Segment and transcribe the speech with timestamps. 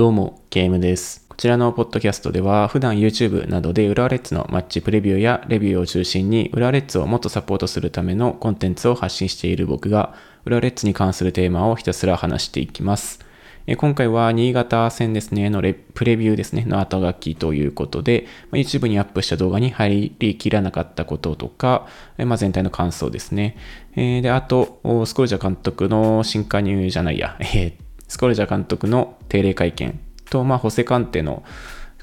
[0.00, 1.26] どうも、ゲームです。
[1.28, 10.14] こちらのポッドキャストでは、普段 YouTube などで浦和レッズのマッチプレビューやレビューを中心に、浦和レッズをもっとサポートするためのコンテンツを発信している僕が、
[10.46, 13.20] 浦和レッズに関するテーマをひたすら話していきます。
[13.66, 21.86] え今回は新潟戦ですね、のレプレビューですね、の後書きということで、ま YouTube にアップした動画に入りきらなかったこととか、
[22.16, 23.58] えまあ、全体の感想ですね。
[23.96, 30.00] えで、あと、スコルジャ監督の新加入じゃないや、えースコルジャ監督の定例会見
[30.30, 31.44] と、まあ、ホセカンテの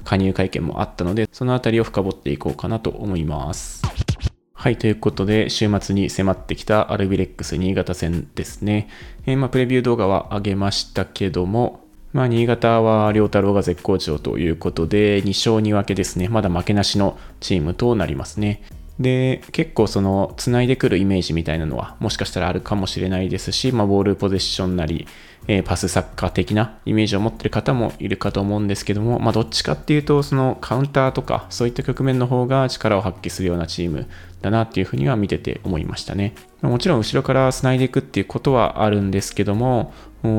[0.04, 3.82] 加入会見もあったので、そのあたりを深掘っていこうかなと思います。
[4.54, 8.88] はい、ということで、週末に迫ってきたアルビレックス新潟戦ですね。
[9.26, 16.28] えー、まあ、プレビュー動画は上げましたけども、まあ、新潟は良太郎が絶好調ということで、2勝2分けですね。
[16.28, 18.62] まだ負けなしのチームとなりますね。
[19.00, 25.06] で、結構その、繋いでくるイメージみたいなのは、もしかしたらあるかもしれないですし、まあ、ボールポゼッションなり、
[25.46, 34.08] えー、パスサッカー的なイメージを持ってる方もいるかと思うんですけども、まあ、どっちかっていうと、そのカウンターとか、そういった局面の方が力を発揮するようなチーム
[34.42, 36.34] だなっていうふうには見てて思いましたね。
[36.60, 39.92] もちろん後ろから繋いでいくっていうことはあるんですけども、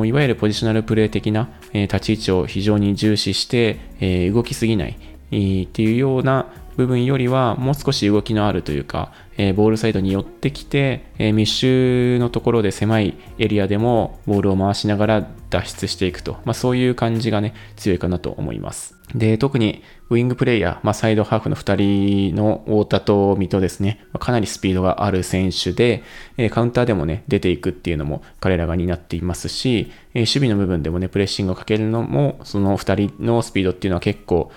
[0.05, 6.47] いわゆるポジショナルプレー的な、えー、立ち位置を非常に重視して、えー、動きすぎない、っていうような
[6.79, 18.98] 部分よりはもう少し動きのあるというか、えー、ボールサイドに寄ってきて、えー、密集のところで狭いエリアでもボールを回しながら脱出していくと、まあ、そういう感じがね、強いかなと思います。
[19.15, 26.03] で、特にウィングプレイヤー、まあ、サイドハーフの2人の太田と水戸ですね、かなりスピードがある選手で、
[26.37, 34.51] えカウンターでもね、出ていくっていうのも彼らが担っていますし、え守備の部分でもね、プレッシングをかけるのも、その2人のスピードっていうのは結構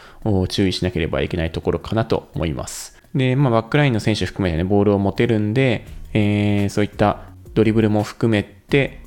[0.48, 3.02] 注意しなければいけないところかなと思います。
[3.14, 7.20] で、まあ、バックラインの選手含めてね、ボールを持てるんで、えー、そういった
[7.54, 8.61] ドリブルも含めて、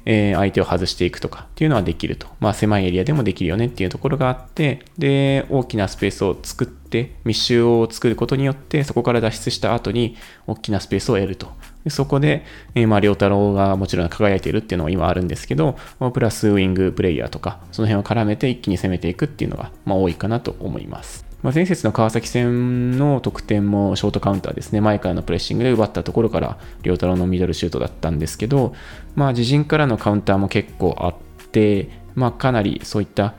[0.05, 2.27] えー、相手を外していくとかっていうのはできると。
[2.39, 10.15] まあ狭いエリアでもできるよねっていうところがあって、で、大きなスペースを作って、密集を作ることによって、そこから脱出した後に
[10.47, 11.51] 大きなスペースを得ると。
[11.83, 15.77] でそこで、えー、まあ、良太郎がもちろん輝いているっていうのは今あるんですけど、
[16.13, 21.24] プラスウィングプレイヤーとか、その辺を絡めて一気に攻めていくっていうのが、まあ、多いかなと思います。
[21.45, 28.73] まあ、前節の川崎戦の得点もショートカウンターですね、前からのプレッシングで奪ったところから、良太郎のミドルシュートだったんですけど、
[29.13, 31.15] まあ、自陣からのカウンターも結構あっ
[31.51, 33.35] て、まあ、かなりそういった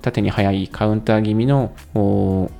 [0.00, 2.50] 縦に速いカウンター気味の攻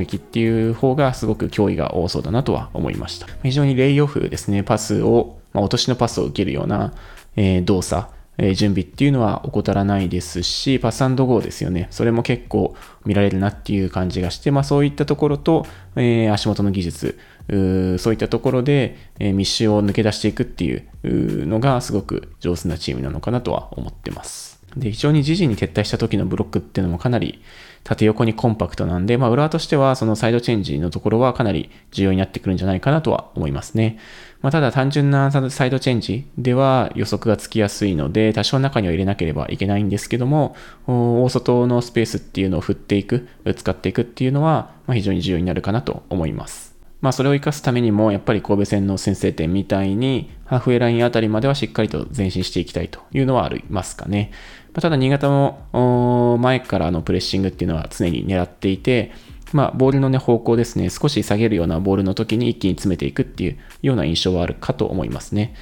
[0.00, 3.28] 撃っていう方がすごく脅威が多そうだなとは思いました。
[3.42, 6.92] 非常にレイオフですね、パスを、まあ、落としのパスを受けるような、
[7.36, 8.06] えー、動作
[8.38, 11.88] え準備っていうのは怠らないですし、パスゴーですよね。
[11.90, 15.66] それも結構見られるなっていう感じがして、まあそういったところと、
[15.96, 24.62] えー、足元の技術、そういったところで、えー、密集を抜け出していくっていうのがすごく上手なチームなのかなとは思ってます。
[24.76, 27.42] で、非常に自陣に撤退した時のブロックっていうのもかなり
[27.84, 33.98] 縦横にコンパクトなんで、まあ、浦和としてはそのサイドチェンジのところはかなり重要になってくるんじゃないかなとは思いますね。
[34.42, 46.72] まあ、ただ単純なサイドチェンジでは予測がつきやすいので、多少中には入れなければいけないんですけども、大外のスペースっていうのを振っていく、使っていくっていうのは、ま非常に重要になるかなと思います。
[47.00, 54.32] まあ、それを活かすためにも、やっぱり神戸戦の先制点みたいに、ハーフウェイラインあたりまではしっかりと前進していきたいというのはありますかね。
[54.72, 59.12] ま、ただ、新潟も前からのプレッシングっていうのは常に狙っていて、
[59.56, 65.54] まあ、ボールの、ね、方向ですね、少し下げるようなボールの時に一気に詰めていくっていうような印象はあるかと思いますね。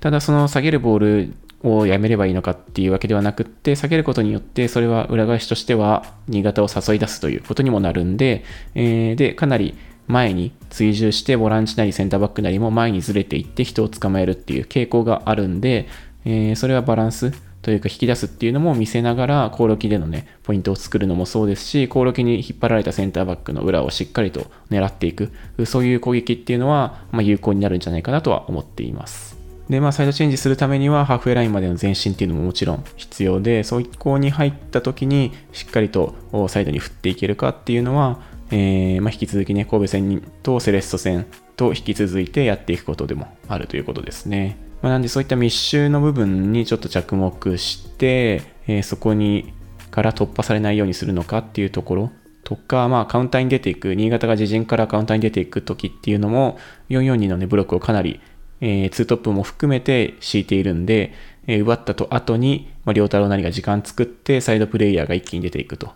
[0.00, 8.44] ただ、その下げるボールをやめればいいのかっていうわけではなくって、下げることによって、それは裏返しとしては、新潟を誘い出すということにもなるんで、
[8.74, 9.74] えー、で、かなり
[10.06, 15.88] 前に追従して、ボランチなりセンターバックなりも前にずれていって人を捕まえるっていう傾向があるんで、
[16.24, 17.32] えー、それはバランス
[17.68, 25.30] というか引き出すっていうのも見せながら、コオロキでのね、ポイントを作るのもそうですし、コオロキに引っ張られたセンターバックの裏をしっかりと狙っていく、
[25.66, 29.36] そういう攻撃っていうのは、まあ、有効になるんじゃないかなとは思っています。
[29.68, 36.14] で、まあ、サイドチェンジするためには、ハーフウェイラインまでの前進っていうのももちろん必要で、そういうこに入った時に、しっかりと
[36.48, 38.18] サイドに振っていけるかっていうのは、
[38.50, 41.26] えー、まあ、引き続きね、神戸戦とセレッソ戦
[41.56, 44.56] と引き続いてやっていくことでもあるということですね。
[44.82, 49.52] まあ、なんでそういった密集の部分にちょっと着目して、えー、そこに
[49.90, 52.10] から突破されないようにするのかっていうところ
[52.44, 56.58] とか、まあ、カウンターに出ていく、新潟が自陣からカウンターに出ていく時っていうのも、
[56.88, 58.20] 442のね、ブロックをかなり、
[58.60, 61.12] えー、ツートップも含めて敷いているんで、
[61.46, 65.92] えー、奪ったと後に、まあ、両太郎なりが時間作って、サイドプレイヤーが一気に出ていくと。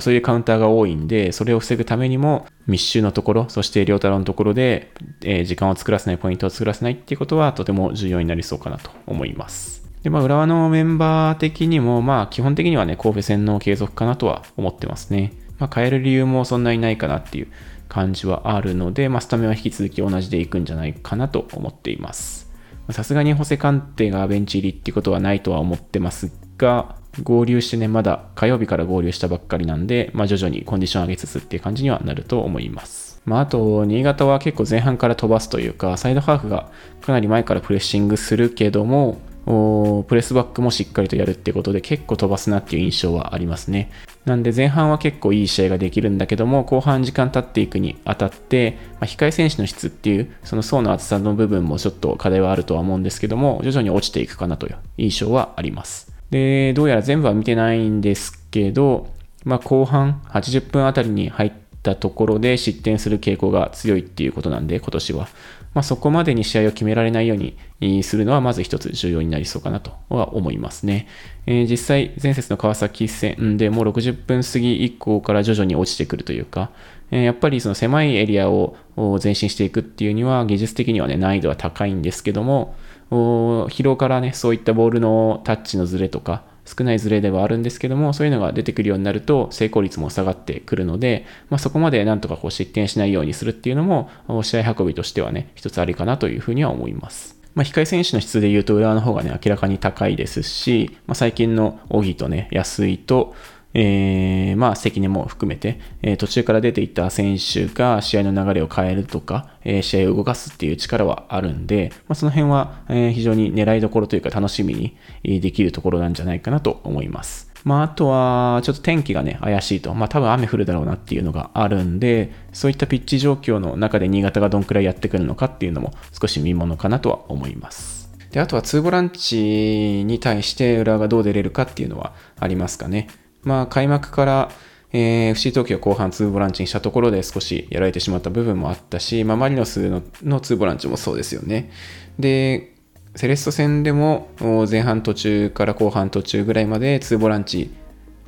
[0.00, 4.92] そういうカウンターが多いんで、それを防ぐためにも、密集のところ、そして良太郎のところで、
[5.22, 9.88] えー、時間を作らせない、ポイントを作らせないっていうことはとても重要になりそうかなと思います。
[10.02, 15.32] で、まあ、浦和のメンバー的にも、まあ、基本的にはね、神戸戦の継続かなとは思ってますね。
[15.58, 17.48] まあ、変える理由もそんなにないかなっていう
[17.88, 22.46] 感じはあるので、まあ、スタメンは引き続き同じでいくんじゃないかなと思っています。
[22.90, 33.20] さすがにホセカンテがベンチ入りっていうことはないとは思ってますが、合流してね、まだ火曜日から合流したばっかりなんで、まあ、徐々にコンディション上げつつっていう感じにはなると思います。
[33.24, 36.70] まあ、あと、新潟は結構前半から飛ばすというか、サイドハーフが
[37.00, 43.92] かなり前からプレッシングするけども、プレスバックもしっかりとやるってことで結構飛ばすなっていう印象はありますね。
[44.24, 56.15] なんで前半は結構いい試合ができるんだけども、後半時間経っていくにあたって、まあ、控え選手の質っていう、その層の厚さの部分もちょっと課題はあるとは思うんですけども、徐々に落ちていくかなという印象はあります。
[56.30, 59.08] で、どうやら全部は見てないんですけど、
[59.44, 61.52] まあ、後半80分あたりに入っ
[61.82, 65.28] たところで失点する傾向が強いっていうことなんで、今年は。
[65.74, 71.06] まあ、そこまでに試合を決められないようにするのはまず一つ重要になりそうかなとは思いますね。
[71.44, 76.70] えー、実際、前節の川崎戦でもう60分過ぎ以降から徐々に落ちてくるというか、
[77.10, 78.76] やっぱりその狭いエリアを
[79.22, 82.74] 前進していくっていうには技術的にはね難易度は高いんですけども、
[83.10, 94.10] 疲労からね、そういったボールのタッチのズレとか、少ないズレではあるんですけども、そういうのが出てくるようになると成功率も下がってくるので、まあ、そこまでなんとかこう失点しないようにするっていうのも、
[94.42, 97.36] 試合運びとしてはね、一つありかなというふうには思います。
[97.54, 103.34] まあ、控え選手の質で言うと、浦和の方がね、明らかに高いですし、まあ、最近の小木とね、安井と、
[103.78, 114.74] えー、まあ、関根も含めて、えー、途中から出ていった選手が試合の流れを変えるとか、えー、試合を動かすっていう力はあるんで、まあ、その辺は、え非常に狙いどころというか楽しみ
[115.22, 117.52] にできるところなんじゃないかなと思います。
[117.64, 119.92] まあ、あとは、ちょっと天気がね、怪しいと。
[119.92, 128.08] まあ、多分雨降るだろうなっていうのがあるんで、そういったピッチ状況の中で新潟がどんくらいやってくるのかっていうのも少し見ものかなとは思います。
[128.30, 133.08] で、あとは2ボランチに対して浦和がどう出れるかっていうのはありますかね。
[133.46, 134.50] まあ、開幕から、
[134.92, 141.70] えー、FC 東京後半2ボランチにしたところで少しやられてしまった部分もあったし、まあ、マリノスのの2ボランチもそうですよね。
[142.18, 142.74] で、
[143.14, 144.28] セレッソ戦でも
[144.70, 147.70] 前半途中から後半途中ぐらいまで2ボランチ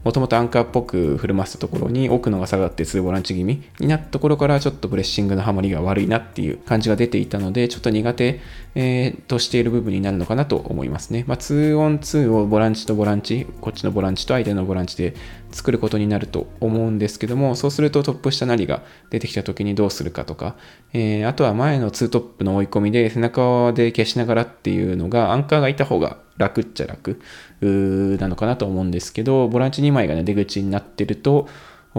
[0.09, 8.41] もともとアンカーっぽく振る舞ったところに奥野が下がって2ボランチ気味になったところからちょっとブレッシングのハマりが悪いなっていう感じが出ていたのでちょっと苦手、
[8.75, 11.25] えー、としている部分になるのかなと思いますね。
[11.27, 15.13] まあ、2オン2をボランチとボランチこっちのボランチと相手のボランチで
[15.51, 20.57] 作ることになると思うんですけどもそうするとトップ下なりが出てきた時にどうするかとか、
[20.93, 27.21] えー、あとは前の2トップの追い込みで背中で消しながらっていうのがアンカーがいた方が楽っちゃ楽
[27.61, 31.49] なのかなと思うんですけど、ボランチ2枚がね、出口になってると、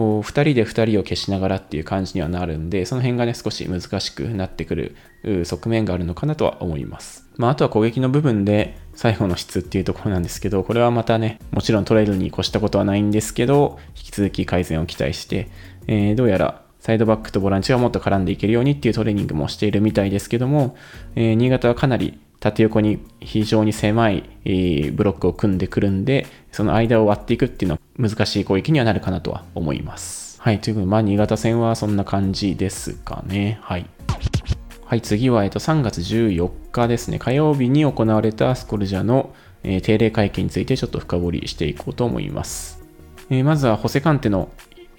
[0.00, 4.96] 2人で2人を消しながらっていう感じにはなるんで、その辺がね、少し難しくなってくる
[5.44, 7.28] 側面があるのかなとは思います。
[7.36, 15.48] まあ、あとは攻撃の部分で最後の質っていうところなんですけど、これはまたね、もちろんトレイルに越したことはないんですけど、引き続き改善を期待して、
[15.86, 20.76] えー、どうやらサイドバックとボランチがもっと絡んでいけるようにっていうトレーニングもしているみたいですけども、
[21.14, 24.22] えー、新潟はかなり縦横に非常に狭い
[24.92, 30.40] ブロックを組んでくるんで、その間を割っていくっていうのは難しい攻撃にはなるかなとは思います。
[30.40, 33.58] はい、ということで、まあ、新潟戦はそんな感じですかね。
[33.62, 33.86] はい。
[34.86, 42.82] はい、次は、えっと、3月14日ですね、火曜日に行われたスコルジャの、え、定例会見についてちょっと深掘りしていこうと思います。
[43.28, 44.48] えー、まずは、ホセカンテの、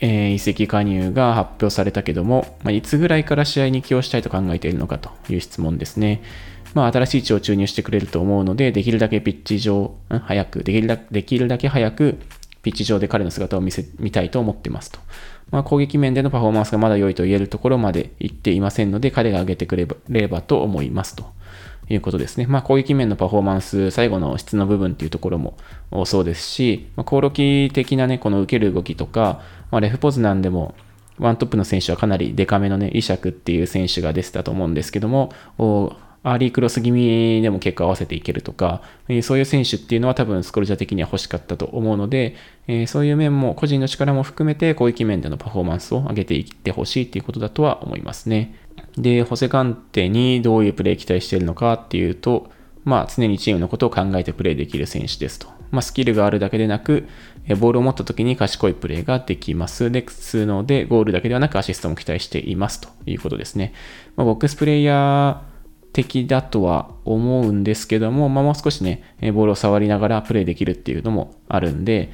[0.01, 6.21] えー、移籍加入が発表されたけども、まあ、いつぐらいから試合に起用したいと考えているのかという質問ですね。
[6.73, 12.17] まあ、新しい血を注入してくれると思うので、できるだけピッチ上、ん早く、できるだできるだけ早く、
[12.63, 14.99] ピッチ上で彼の姿を見せ、見たいと思ってますと。
[15.51, 21.25] まあ、攻撃面でのパフォーマンスがまだ良いと言えるところまで行っていませんので、彼が上げてくれればと思いますと
[21.91, 22.45] いうことですね。
[22.47, 25.55] まあ、攻撃面のパフォーマンス、最後の質の部分っていうところも
[26.05, 30.75] そうですし、まあ、コオロキ的なね、この受ける動きとか、まあ、レフ・ポズナンでも、
[31.19, 35.31] ワントップの選手はかなりデカめのね、イシャクっていう選手が出てたと思うんですけども、
[36.23, 42.35] アーリークロス気味でも結構合わせていけるとか、えそういう選手っていうのは多分スコルジャ的には欲しかったと思うので、
[42.67, 48.55] えそういう面も個人の力も含めて攻撃面でのパフォーマンスを上げていってほしいっていうことだとは思いますね。
[48.97, 52.51] で、ホセカンテにどういうプレー期待しているのかっていうと、
[52.83, 55.47] まあ常にチームのことを考えてプレーできる選手ですと。
[55.71, 57.07] まあスキルがあるだけでなく、
[57.59, 59.91] ボールを持った時に賢いプレーができます。
[59.91, 63.73] ですので、ゴールだけではなくアシストも期待していますということですね。
[64.15, 65.51] まあ、ボックスプレイヤー
[65.93, 72.11] 的だとは思うんですけども、まあ、もう少しね、ボールを触りながらプレイできるっていうのもあるんで、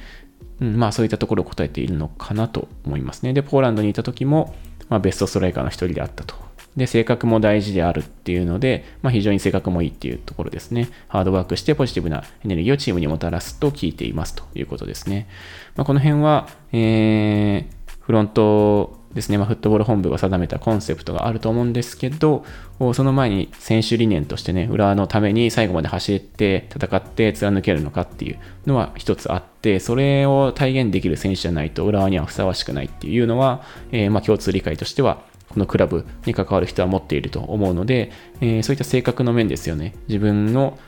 [0.60, 3.32] うん、まあそういったところを答えているのかなと思いますね。
[3.32, 4.54] で、ポーランドにいた時も、
[4.88, 6.34] まあ、ベストストライカーの一人であったと。
[6.78, 10.88] で、性格も大事であるっていうので、まあ、非常に性格もいいっていうところですね。
[11.08, 15.28] ハードワークしてポジティブなエネルギーをチームにもたらすと聞いていますということですね。
[15.76, 22.44] まあ、この辺は、えー、フロントですね、まあ、フットボール本部が定めたコンセプトがあると思うんですけど、
[22.92, 39.94] その前に選手理念としてね、裏のために最後まで走って戦って貫けるのかっていうのは一つあって、それを体現できる選手じゃないと浦和にはふさわしくないっていうのは、えー、まあ共通理解としてはこのクラブに関わる人は持っていると思うので、えー、そういった性格の面ですよね。
[40.08, 40.78] 自分の、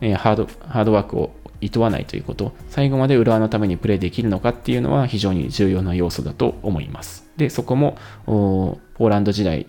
[0.00, 7.28] えー、ハードハードワークを厭わないということ、最後まで浦和のためにプレーできるのかっていうのは非常に重要な要素だと思います。
[7.36, 9.66] で、そこもポーランド時代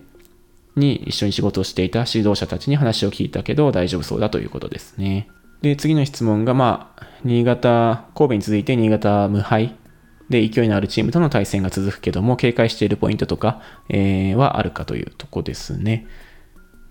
[0.76, 5.28] に一緒に仕事をしていた指導者たちに話を聞いたけど大丈夫そうだということですね。
[5.62, 9.76] で、次の質問が、まあ、新潟、神戸に続いて新潟無敗
[10.30, 16.06] で勢いのあるチームとの対戦が続くけども、警戒しているポイントとか、えー、はあるかというとこですね。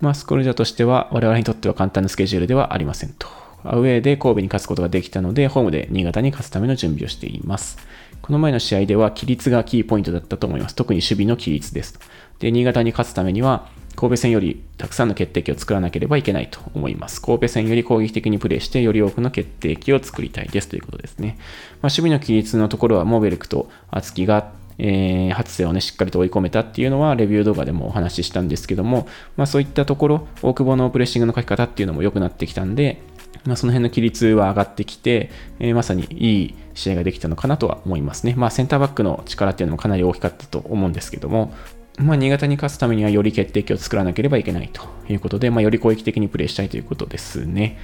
[0.01, 3.27] まあ、スコルジャとしては我々にとっては簡単なスケジュールではありませんと。
[3.63, 7.77] アウェーで神戸に勝つことができたので、ホームで新潟に勝つための準備をしています。
[8.21, 10.75] この前の試合では、規律がキーポイントだったと思います。
[10.75, 11.99] 特に守備の規律です。
[12.39, 13.67] で、新潟に勝つためには、
[13.99, 17.21] 神戸戦よりたくさんの決定機を作らなければいけないと思います。
[17.21, 21.37] 神戸戦より攻撃的にプレーして、より多くの決定機を作りたいですということですね。
[21.81, 33.01] まあ、守備の規律のところは、モーベルクと厚木がえー、初瀬をね、しっかりと追い込めたっていうのは、レビュー動画でもお話ししたんですけども、まあそういったところ、大久保のプレッシングの書き方っていうのも良くなってきたんで、
[33.45, 38.35] まあ、その辺の規律は上がってきて、えー、まさにいい試合ができたのかなとは思いますね。
[38.37, 41.53] まあ、センターバックの力っていうのもかなり大きかったと思うんですけども、
[41.99, 47.77] まあ、新潟に勝つためにはより決定機を作らなければいけないということで、まあ、より攻撃的にプレーしたいということですね。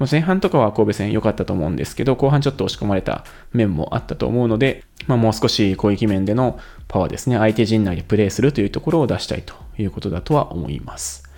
[0.00, 6.58] まあ、前半とかは神戸戦良かったと思うんですけど、後半ちょっと押し込まれた面もあったと思うので、まあ、もう少し攻撃面での
[6.88, 11.30] パワーですね、相手陣内でプレーするというところを出したいということだとは思います。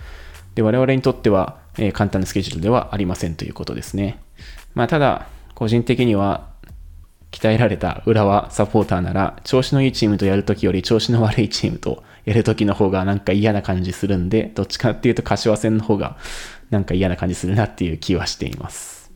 [0.55, 4.21] で、我々にとっては、えー、簡単なスケジュールではありませんということですね。
[4.75, 6.51] まあ、ただ、個人的には、
[7.33, 16.17] 鍛えられた浦和サポーターなら、調子のいいチームとやるときより調子の悪いチームとやるときの方がなんか嫌な感じするんで、どっちかっていうと柏戦の方が
[16.71, 19.11] なんか嫌な感じするなっていう気はしています。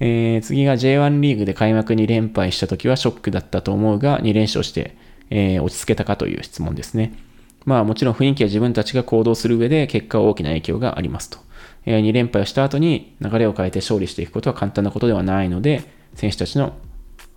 [0.00, 4.96] えー、次が J1 リーグで開幕2連敗したときはショックだったと思うが、2連勝して、
[5.28, 7.12] えー、落ち着けたかという質問ですね。
[7.66, 11.38] まあもちろん雰囲気は自分たちが行動する上で結果は大きな影響がありますと。
[11.84, 15.82] えー、2連敗をした後に流れを変えて勝利していくことは簡単なことではないので、
[16.14, 16.74] 選手たちの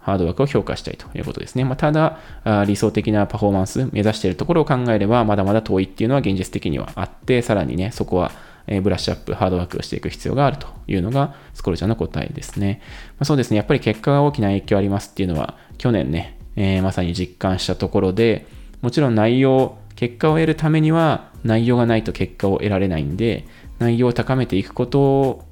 [0.03, 1.63] ハードワークを評価したいということですね。
[1.63, 2.19] まあ、ただ
[2.65, 8.31] 理想的なパフォーマンス、目指しているところを考えれば、まだまだ遠いっていうのは現実的にはあって、さらにね、そこは
[8.67, 12.81] ブラッシュアップ、ハードワークをしていく必要があるというのがスコルチャーの答えですね。
[13.11, 18.45] まあ、そうですね、やっぱり結果が大きな影響ありますっていうのは、去年ね、えー、まさに実感したところで、
[18.81, 23.45] もちろん内容、結果を得るためには内容がないと結果を得られないんで、
[23.79, 25.45] 内容を高めていくこと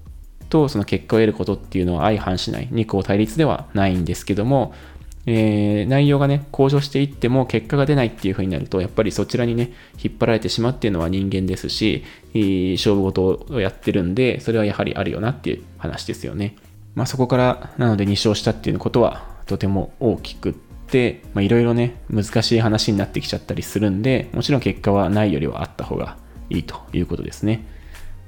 [0.52, 4.76] とその結果を得ることっていうのは相反しない、二項対立ではないんですけども、
[5.26, 12.04] えー、内容がね、向上していっても結果が出ないっていう風になると、やっぱりそちらにね、引っ張られてしまうっていうのは人間ですし、
[12.34, 16.56] 勝負事をやってるんで、それはやはりあるよなっていう話ですよね。
[16.96, 26.18] まあそこから、なので2勝したっていうことはとても大きくって、いろいろね、難しい話になってきちゃったりするんで、もちろん結果はないよりはあった方が
[26.50, 27.66] いいということですね。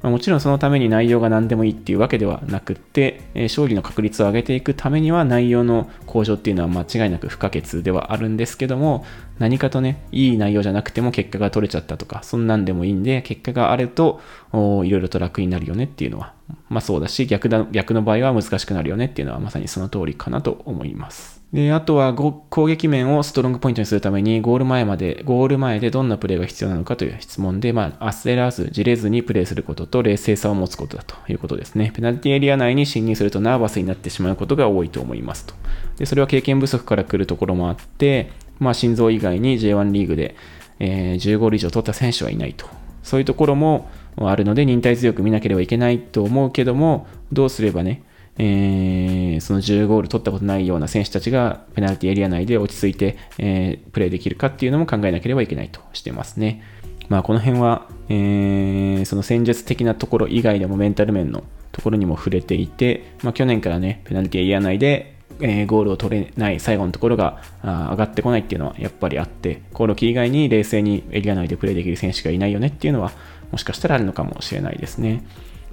[0.03, 9.05] まあ、もちろんそのために内容が何でもいいっていうわけではなくって、え勝利の確率を上げていくためには内容の向上っていうのは間違いなく不可欠ではあるんですけども、
[9.39, 14.19] 何かとね、いい内容じゃなくても結果が取れちゃったとか、そんなんでもいいんで、結果があると、
[14.51, 16.33] いろいろと楽になるよねっていうのは、
[16.67, 21.42] まあそうだし、逆だ、逆の場合は難しくなるよねっていうのはまさにその通りかなと思います。
[21.53, 31.91] で、あとは攻撃面をストロングポイントにするために、ゴール前まで、ゴール前でどんなプレーが必要なのかという質問で、まあ、焦らず、じれずにプレーすることと、冷静さを持つことだということですね。
[31.95, 35.53] ペナルティエリア内に侵入するとナーバスになってしまうことが多いと思いますと。
[35.99, 40.35] で、それは経験不足から来るところもあって、まあ、心臓以外に J1 リーグで、
[40.79, 42.65] えー、10ゴール以上取った選手はいないと。
[43.03, 48.01] そういうところもあるので、忍耐強く見なければいけないと思うけども、どうすればね、
[48.37, 56.63] えー、その10ゴール取ったことないような選手たちがペナルティエリア内で落ち着いて、えー、プレーできるかっていうのも考えなければいけないとしてますね。
[57.09, 73.11] まあ、この辺は、えー、その戦術的なところ以外でもメンタル面のところにも触れていて、まあ、去年からね、ペナルティエリア内で、えー、ゴールを取れない最後のところがあ上がってこないっていうのはやっぱりあって、コールキー以外に冷静にエリア内でプレーできる選手がいないよねっていうのは、
[73.51, 75.23] もしかしたらあるのかもしれないですね。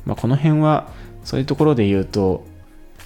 [0.05, 0.91] まあ、この辺は、
[1.25, 2.47] そういうところで言うと、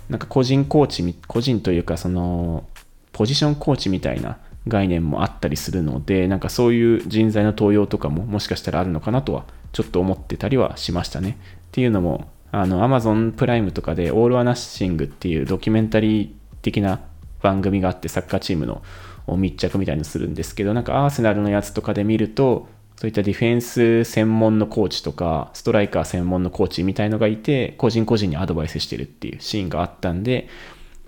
[0.08, 2.64] なんか個人コーチ、個人というかその、
[3.12, 11.38] ポジションコーチみたいな概念もあったりするので、なんかそういう人材の登用とかももしかしたらあるのかなとはちょっと思ってたりはしましたね。
[11.40, 16.30] っていうのも、あの、Amazon プライムとかでオール・ア・ナッシングっていうドキュメンタリー
[16.62, 17.00] 的な
[17.42, 18.82] 番組があってサッカーチームの
[19.37, 22.68] 密着みたいにするんですけど、なんかアーセナルのやつとかで見ると、
[23.04, 30.49] そういったディフェンス専門のコーチとか、ストライカー専門のコーチみたいのがいて、個人個人にアドバイスしてるっていうシーンがあったんで、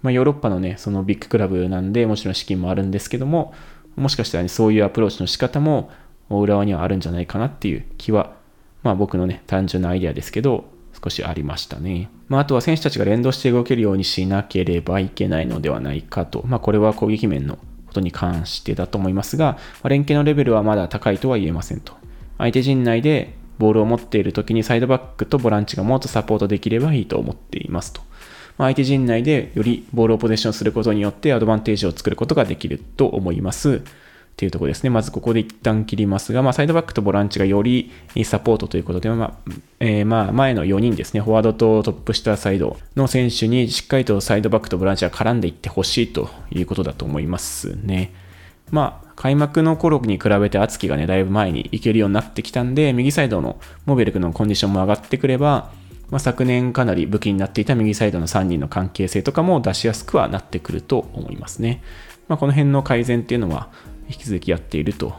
[0.03, 3.55] まあ、ヨーロッパのね、そのビッグクラブなんで、もちろん資金もあるんですけども、
[3.97, 5.91] もしかしたら、ね、そういうアプローチの仕方も、
[6.29, 8.35] 浦和にはあるんじゃないかなっていう気は、
[8.83, 10.67] まあ僕のね、単純なアイデアですけど、
[11.03, 12.11] 少しありましたね。
[12.29, 16.45] まあ、あとは選手たちが連動して動けるようにしなければいけないのではないかと。
[16.47, 17.59] まあ、これは攻撃面の
[17.97, 21.95] ことに関してだと思いますが、連携のレベルはまだ高いとは言えませんと。
[22.39, 28.03] 相手陣内でボールを持っている時にサイドバックとボランチがもっとサポートできればいいと思っていますと。
[28.59, 33.83] 相手陣内でよりボールをポゼッションすることによってアドバンテージを作ることができると思います。
[34.37, 34.91] っていうところですね。
[34.91, 37.91] まずここで一旦切りますが、まあ、サイドバックとボランチがより
[38.23, 39.51] サポートということで、まあ
[39.81, 48.13] えー、まあ前の4人ですね、フォワードとトップ下サイドの選手にしっかりとサイドバックとボランチが絡んでいってほしいということだと思いますね。
[48.71, 55.71] まあ、開幕の頃に比べて敦樹がね、だいぶ前に行けるようになってきたんで、右サイドのモベルクのコンディションも上がってくれば、
[56.11, 61.83] まあ、昨年かなり武器になっていた右サイドの3人の関係性とかも出しやすくはなってくると思いますね。
[62.29, 63.71] まあ、この辺の改善っていうのは、
[64.09, 65.15] 引き続きやっていると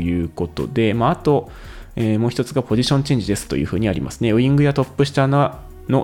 [0.00, 1.50] いうことで、まあ、あと、
[1.96, 4.32] えー、もう一つがポジションチェンジですというふうにありますね。
[4.32, 5.58] ウイングやトップ下の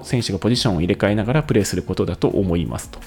[0.04, 2.98] 選手がポジションを入れ替えながらプレーすることだと思いますと。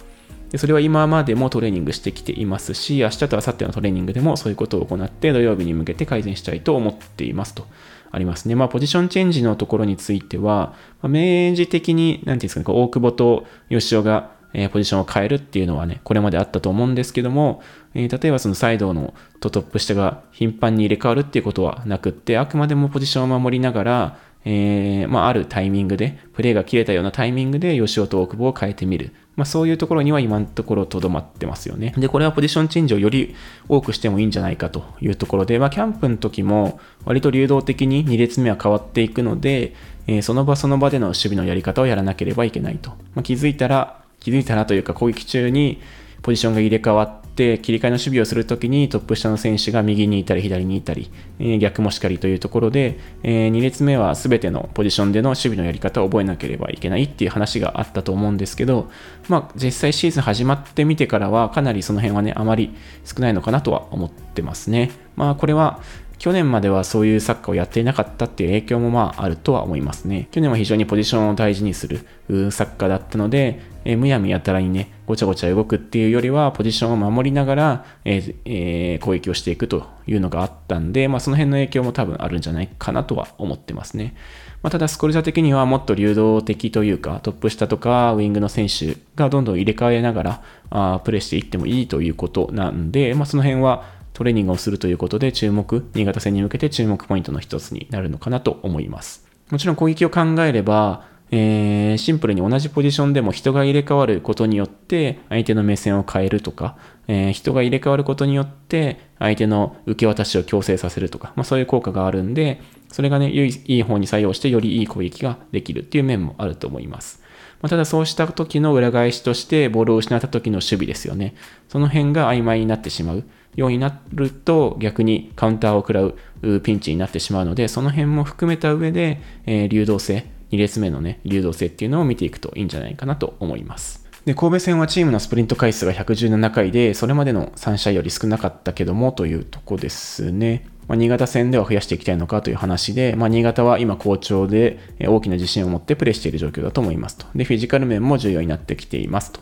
[0.50, 7.66] でそれは今までもトレーニングしてきていますし、明日と明後日のトレーニングでもそういうことを行って土曜日に向けて改善したいと思っていますと。
[8.14, 8.56] ありますね。
[8.56, 17.62] まあ、ポジションチェンジのところについては、まあ、明示的に、なんていうんですかね、大久保と吉尾がえ、ポジションを変えるっていうのはね、これまであったと思うんですけども、
[17.94, 29.12] え、例えばそのサイドのとトップ下が頻繁に入れ替わるっていうことはなくって、あくまでもポジションを守りながら、えー、まあ、あるタイミングで、プレーが切れたようなタイミングで吉尾と大久保を変えてみる。
[29.36, 31.94] まあ、そういうところには今のところとどまってますよね。
[31.98, 33.36] で、これはポジションチェンジをより
[33.70, 39.74] 多くしてもいいんじゃないかというところで、まあ、キャンプの時も割と流動的に2列目は変わっていくので、
[40.08, 42.92] えー、その場その場での守備のやり方をやらなければいけないと。
[43.14, 45.82] まあ、気づいたら、気づいたらというか攻撃中に
[46.22, 58.92] ポジションが入れ替わって切り替えの守備をするときにトップ下の選手が右にいたり左にいたり、え、逆もしかりというところで、え、2列目は全てのポジションでの守備のやり方を覚えなければいけないっていう話があったと思うんですけど、
[59.28, 64.92] まあ、実際シーズン始まってみてからはかなりその辺はねあまり少ないのかなとは思ってますね。
[65.16, 65.80] まあこれは
[66.22, 70.28] 去年まではそういうサッカーをやっていなかったっていう影響もまああるとは思いますね。
[70.30, 72.06] 去年は非常にポジションを大事にする
[72.52, 84.14] サッカーだったので、えー、むやみやたらにね、ごちゃごちゃ動くっていうよりは、ポジションを守りながら、えーえー、攻撃をしていくというのがあったんで、まあ、その辺の影響も多分あるんじゃないかなとは思ってますね。
[84.62, 99.26] まあ、ただ、スコルジャ的にはもっと流動的というか、トップ下とかウィングの選手がどんどん入れ替えながらあプレーしていってもいいということなんで、まあ、その辺はトレーニングをするということで注目、新潟戦に向けて注目ポイントの一つになるのかなと思います。
[99.50, 113.48] もちろん攻撃を考えれば、えー、シンプルに同じポジションでも人が入れ替わることによって相手の目線を変えるとか、えー、人が入れ替わることによって相手の受け渡しを強制させるとか、まあ、そういう効果があるんで、それがね、い
[113.80, 117.24] い方に作用してよりいい攻撃ができるっていう面もあると思います。
[117.62, 121.36] まあ、ただそうした時の裏返しとしてボールを失った時の守備ですよね。
[121.70, 123.24] その辺が曖昧になってしまう。
[123.56, 126.16] ようになると逆にカウンターを食らう
[126.62, 134.02] ピンチになってしまうので、その辺も含めた上で、えー、流動性、2列目のね、流動性っていうのを見ていくといいんじゃないかなと思います。
[134.26, 140.68] で、神戸戦はチームのスプリント回数が117回で、それまでの3試合より少なかったけどもというとこですね。
[140.88, 147.26] ま、新潟戦では増やしていきたいのかという話で、まあ、新潟は今好調で大きな自信を持ってプレーしている状況だと思いますと。
[147.34, 149.40] で、フィジカル面も重要になってきていますと。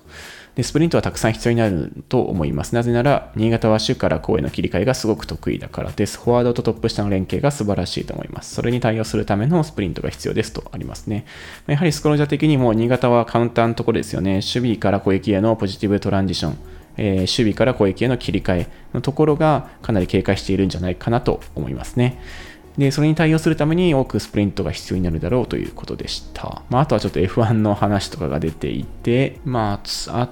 [0.60, 2.76] で、スプリントはたくさん必要になると思います。
[2.76, 6.20] なぜなら、新潟は主から攻への切り替えがすごく得意だからです。
[6.20, 8.56] フォワードとトップ下の連携が素晴らしいと思います。
[8.56, 11.24] それに対応するためのスプリントが必要ですとありますね。
[11.68, 14.34] やはりスクロージャー的にも新潟はカウンターのところですよね。
[14.34, 16.58] 守備から攻撃へのポジティブトランジション。
[16.98, 22.20] えー、守備から攻撃への切り替えのところがかなり警戒しているんじゃないかなと思いますね。
[22.78, 26.64] で、それに対応するために多くスプリントが必要になるだろうということでした。
[26.70, 30.30] まあ、あとはちょっと F1 の話とかが出ていて、まあ、あ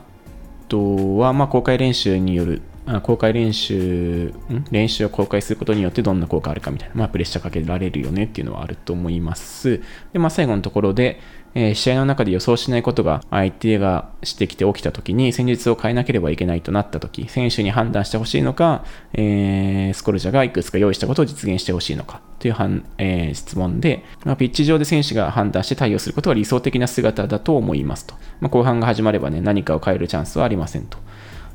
[0.68, 2.62] とは、まあ、公開練習による
[3.04, 4.34] 公開練習、
[4.72, 9.82] 練習を公開することによってどんな効果あるかみたいな、まあ、プレッシャーかけられるよねっていうのはあると思います。
[10.14, 11.20] で、まあ、最後のところで、
[11.60, 28.14] えー、試合の中で予想しないことが相手がしてきて起きた時に戦術を変えなければいけないとなった時、選手に判断してほしいのか、えー、スコルジャがいくつか用意したことを実現してほしいのかというはん、えー、質問で、まあ、ピッチ上で選手が判断して対応することは理想的な姿だと思いますと。
[28.40, 31.00] まあ、後半が始まればね、何かを変えるチャンスはありませんと。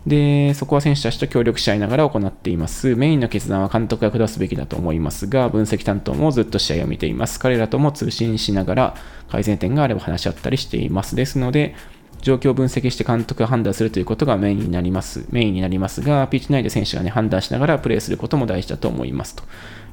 [0.06, 2.96] で、そこは選手たちと協力し合いながら行っています。
[2.96, 7.38] メインの決断は監督が下すべきだと思いますが、分析担当もずっと試合を見ています。
[7.38, 8.94] 彼らとも通信しながら
[9.30, 11.14] 改善点があれば話し合ったりしています。
[11.14, 11.74] ですので、
[12.22, 15.26] 状況を分析して監督が判断するということがメインになります。
[15.30, 19.42] メインになりますが、ピッチ内で選手がね、判断しながらプレーすることも大事だと思いますと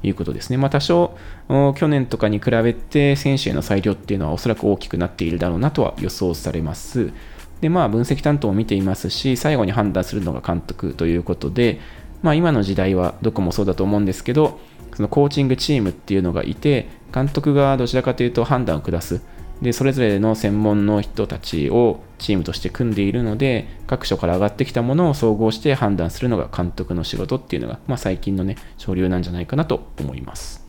[0.04, 0.56] いうことですね。
[0.56, 1.16] まあ、多少、
[1.48, 7.12] 去年とかに比べて選手への裁量っていうのはおそらく大きくなっているだろうなとは予想されます。
[7.60, 11.80] で、まあ、分析担当を見ていますし、最後に判断するのが監督ということで、
[12.22, 14.58] まあ、今の時代はどこもそうだと思うんですけど、
[14.94, 19.20] そのコーチングチームっていうのがいて、監督がどちらかというと判断を下す。
[19.62, 30.66] で、それぞれの専門の人たちをチームとして組んでいるので、各所から上がってきたものを総合して判断するのが監督の仕事っていうのが、まあ、最近のね、潮流なんじゃないかなと思います。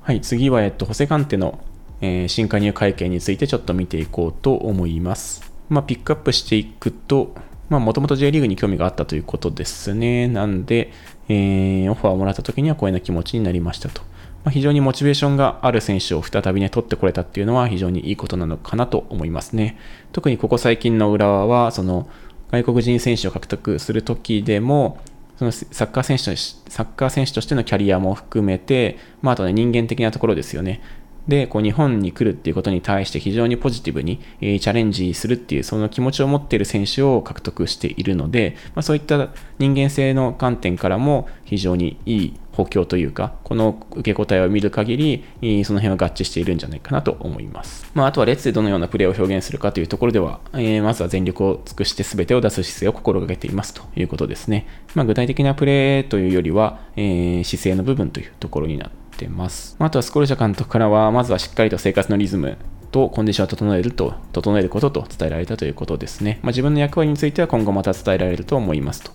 [0.00, 1.58] はい、次は、えっと、ホセカンテの、
[2.00, 5.47] えー、新加入会見についてちょっと見ていこうと思います。
[5.68, 7.34] まあ、ピックアップしていくと、
[7.68, 10.26] もともと J リーグに興味があったということですね。
[10.26, 10.90] なんで、
[11.28, 14.00] えー、オファーをもらった時にはこういうような気持ちになりましたと。
[14.44, 19.78] まあ、非常にモチベーションがある選手を再びね、取ってこれたっていうのは非常にいいことなのかなと思いますね。
[20.12, 22.08] 特にここ最近の浦和は、その
[22.50, 24.98] 外国人選手を獲得する時でも、
[25.38, 26.36] そのサッカー選手と
[26.70, 30.80] サッカー選手としてのキャリアも含めて、まあ、あとね、人間的なところですよね。
[31.28, 44.96] で、こう日本に来るっていうことに対して非常にポジティブに、えー、チャレンジするっていうその気持ちを持っている選手を獲得しているので、まあ、そういった人間性の観点からも非常にいい補強というか、この受け答えを見る限
[45.40, 47.88] り、その辺は合致しているんじゃないかなと思います。
[47.94, 54.66] まあ、あとは列でどのようなプレーを表現するかというところでは、えー、まずは全力を尽くして全てを出す姿勢を心がけていますということですね。
[54.96, 59.76] まあ、具体的なプレーというよりは、えー、姿勢の部分というところになっててます。
[59.78, 62.56] あとはスコルジャ監督からは、まずはしっかりと生活のリズム
[62.90, 66.38] とコンディションを整えると、整えることと伝えられたということですね。
[66.42, 69.12] まあ、自分の役割については今後また伝えられると思いますと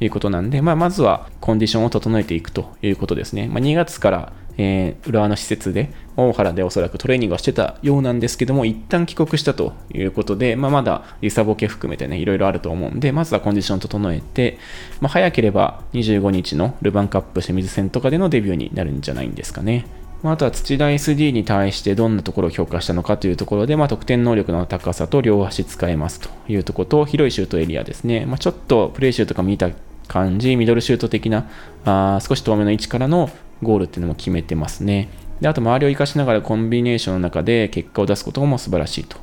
[0.00, 3.48] いうことなんで、まあ、まずはコンディションを整えていくということですね。
[3.48, 14.58] まあ、2月からえー、浦和の施設で、大原でおそらくトレーニングをしてたようなんですけども、一旦帰国したということで、まあ、まだ時差ボケ含めてね、いろいろあると思うんで、まずはコンディションを整えて、
[15.00, 19.86] まあ、早ければ25日のルヴァンカップ清水戦とかでのデビューになるんじゃないんですかね。
[20.22, 28.26] まあ、あとは土田 SD に対してどんなところを評価したのかというところで、まあ、得点能力の高さと両足使えますというところと、広いシュートエリアですね。
[28.26, 29.70] まあ、ちょっとプレー集とか見た
[30.08, 31.48] 感じ、ミドルシュート的な、
[31.84, 33.30] あ少し遠めの位置からの
[33.62, 35.08] ゴールっていうのも決めてますね。
[35.40, 39.18] で、あと周りを生かしながらコンビネーションの中で結果を出すことも素晴らしいと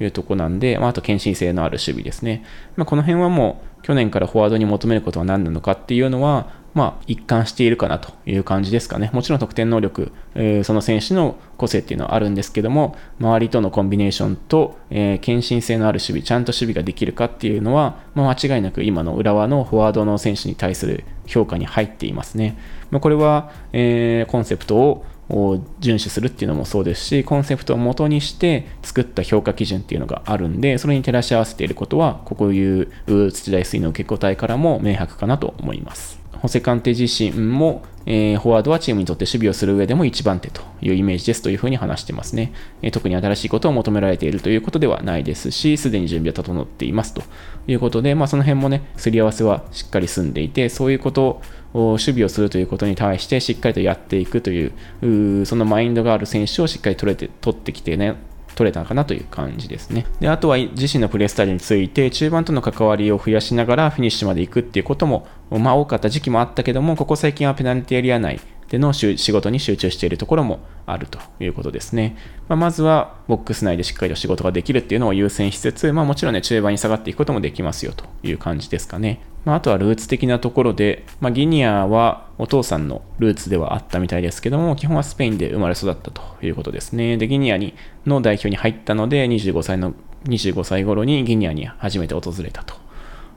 [0.00, 2.44] いうとこなんで、まあ、あと献身性のある守備ですね。
[2.76, 9.10] まあ、この辺はもう去年からフォワードに求めることは何なのかっていうのは、まあ、一貫しているかなという感じですかね。
[9.12, 22.58] もちろん得点能力、え、その選手の個性っていうのはあるんですけども、周りとのコンビネーションと、えー、献身性のある守備、ちゃんと守備ができるかっていうのは、まあ、間違いなく今の浦和のフォワードの選手に対する評価に入っていますね。
[22.90, 36.23] まあ、これは、えー、コンセプトをを遵守するっていうのもそうですし、コンセプトを元にして作った評価基準っていうのがあるんで、それに照らし合わせていることは、こういう土台水の受け答えからも明白かなと思います。
[36.40, 42.52] ホセカンテ自身も、えー、フォワードはチームにとって守備をする上でも一番手というイメージですというふうに話してますね。
[42.82, 47.22] えー、特に新しいことを求められているということではないですし、すでに準備は整っていますと
[47.66, 51.42] いうことで、まあ、その辺もね、すり合わせはしっかり済んでいて、そういうことを、
[51.74, 58.14] 守備をするということに対してしっかりとやっていくという、うそのマインドがある選手をしっかり取れて、取ってきてね、
[58.54, 60.06] 取れたかなという感じですね。
[60.20, 68.40] で、あとは自身のプレースタイルについて、中盤との関わりを増やしながらフィニッシュまで行くっていうことも、まあ多かった時期もあったけども、ここ最近はペナルティエリア内
[68.74, 72.16] での仕事に集中しているところもあるということですね。
[72.48, 79.20] まあ、まずはボックス内でしっかりと仕事ができるっていうのを優先しつつ、まあ、もちろんね、中盤に下がっていくこともできますよという感じですかね。
[79.44, 87.16] まあ、とはルーツ的なところで、まあ、ギニアはお父さんのルーツではあったみたいですけども、基本はスペインで生まれ育ったということですね。
[87.16, 87.74] で、ギニアに
[88.06, 92.74] の代表に入ったので、25歳の、25歳頃にギニアに初めて訪れたと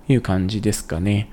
[0.08, 1.30] いう感じですかね。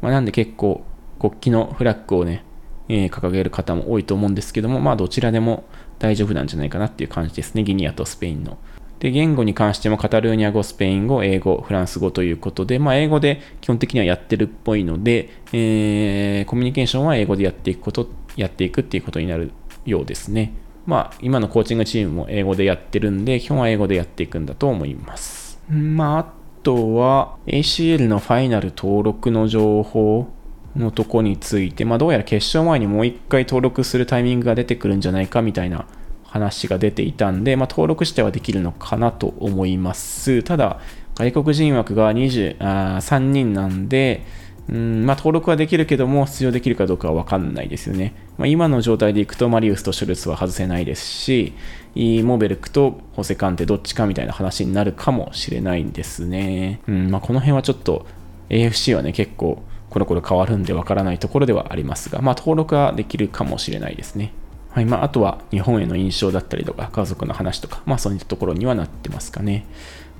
[0.00, 0.84] まあ、なんで結構
[1.18, 2.44] 国旗のフラッグをね、
[2.88, 5.64] え、掲げる方も多いと思うんですけども、まあどちらでも
[5.98, 7.64] 大丈夫なんじゃないかなっていう感じですね。
[7.64, 8.58] ギニアとスペインの。
[9.02, 19.50] で、言語に関してもカタルーニャ語、スペイン語、英語、フランス語ということで、まあ、英語で基本的にはやってるっぽいので、えー、コミュニケーションは英語でやっていくこと、やっていくっていうことになる
[19.86, 20.52] ようですね。
[20.86, 25.60] まあ、今のコーチングチームも英語でやってるんで、基本は英語でやっていくんだと思います。
[25.68, 30.28] まあ、あとは ACL のファイナル登録の情報
[30.76, 35.86] のとこについて、まあ、どうやら決勝前にもう一回登録するタイミングが出てくるんじゃないかみたいな
[36.24, 40.42] 話が出ていたんで、まあ、登録してはできるのかなと思います。
[40.42, 40.80] ただ、
[41.14, 44.24] 外国人枠が20あ3人なんで、
[44.68, 48.14] うんまあ、登録はできるけども、出場できるかどうかは分かんないですよね。
[48.38, 51.52] まあ、今の状態でいくと、マリウスとシュルツは外せないですし、
[51.94, 56.80] モベルクとホセカンテどっちかみたいな話になるかもしれないんですね。
[56.88, 58.06] うんまあ、この辺はちょっと
[58.48, 64.32] AFC はね、結構コロコロ変わるんで分からないところではありますが、まあ、登録はできるかもしれないですね。
[64.70, 69.66] はいまあ、あとは日本への印象だったりとか、家族の話とか、まあそういったところにはなってますかね。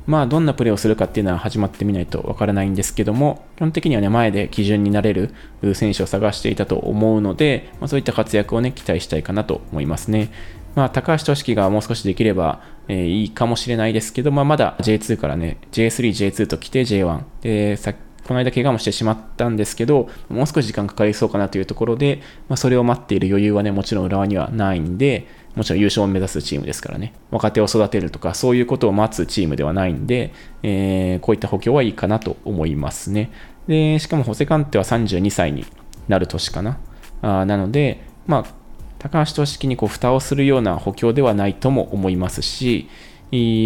[0.07, 5.35] まあどんなプレーをするかっていうのは始まってみないとわからないんですけども、基本的にはね、前で基準になれる
[5.73, 10.31] 選手を探していたと思うので、まあ、そういった活躍をね、期待したいかなと思いますね。
[10.75, 17.21] まあ、高橋俊樹がもう少しできれば、えー、いいかもしれないですけど、まあ、まだ J2 からね、J3、J2 と来て J1。
[17.43, 17.95] で、さ
[18.27, 30.33] この間怪我もしてしまったんですけど、もう少し時間かかりそうかなというところで、まあ、それを待っている余裕はね、もちろん浦和にはないんで、もちろん優勝を目指すチームですからね、若手を育てるとか、そういうことを待つチームではないんで、
[30.63, 33.31] えー、こういった補強はいいかなと思いますね。
[33.67, 35.67] で、しかもホセカンテは32歳に
[36.09, 36.79] なる年かな。
[37.23, 38.63] あなので、まあ、
[38.99, 42.89] 高橋俊樹にこう蓋をするような補強ではないとも思いますし、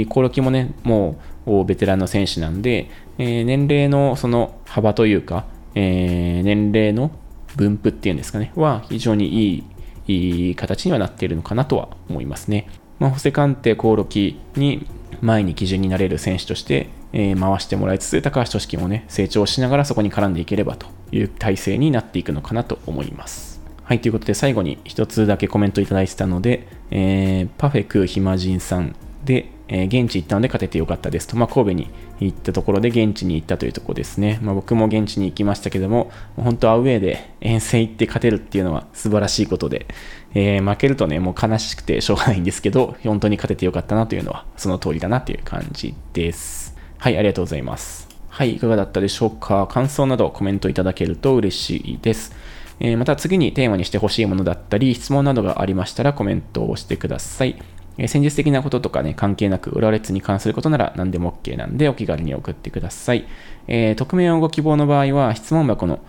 [0.09, 7.11] コロキもね、もうベテランの選手なんで、えー、年齢のその幅というか、えー、年齢の
[7.57, 9.64] 分布っていうんですかね、は非常にいい
[10.09, 12.68] いい形にはなっているのかなとは思いますね。
[12.98, 14.87] まあ、ホセカンテ、コオロキに
[15.20, 23.61] 前に基準になれる選手として、えー、回してもらいつつ、高橋俊樹もね、成長しながらそこに絡んでいければという体制になっていくのかなと思います。
[23.83, 34.38] はい、ということで最後に一つだけコメントいただいてたので、えー、パフェクヒマジンさんで、えー、現地行ったので勝ててよかったですと、まあ、神戸に行ったところで現地に行ったというところですね。
[34.42, 39.87] まあ、僕も現地に行きましたけども、本当アウェーで遠征行って勝てるっていうのは素晴らしいことで、
[40.35, 46.76] えー、負けるとね、もう悲しくてしょうがないんですけど、本当に勝ててよかったなというのはその通りだなという感じです。
[46.98, 48.09] はい、ありがとうございます。
[48.29, 49.66] はい、いかがだったでしょうか？
[49.66, 52.35] 感想などコメントいただけると嬉しいです。
[52.79, 57.57] え、また次にテーマにしてほしいものだったり、質問などがありましたらコメントをしてください。
[57.98, 63.26] え戦術的なこととかね、関係なく、浦和レッズに関することなら何でも OK なんで、お気軽に送ってください。
[63.68, 66.00] えー、匿名をご希望の場合は、質問箱の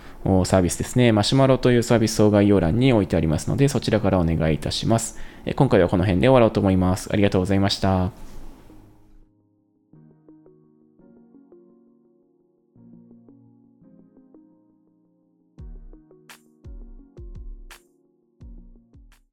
[0.44, 5.18] サービスですね、マシュマロというサービスを概要欄に置いてありますので、そちらからお願いいたします。
[5.46, 7.08] え今回はこの辺で終わろうと思います。
[7.12, 8.27] ありがとうございました。